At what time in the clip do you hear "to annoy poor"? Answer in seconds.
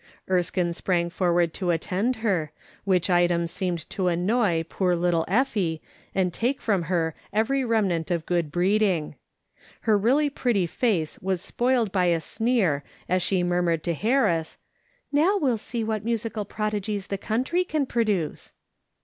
3.91-4.95